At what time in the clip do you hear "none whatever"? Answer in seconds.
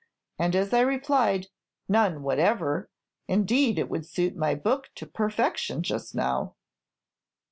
1.87-2.89